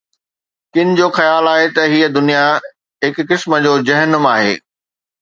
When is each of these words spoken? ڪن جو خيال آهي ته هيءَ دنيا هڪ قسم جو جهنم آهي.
ڪن 0.73 0.87
جو 0.99 1.07
خيال 1.17 1.49
آهي 1.51 1.69
ته 1.77 1.81
هيءَ 1.93 2.09
دنيا 2.17 2.41
هڪ 3.07 3.29
قسم 3.33 3.57
جو 3.67 3.79
جهنم 3.93 4.31
آهي. 4.37 4.53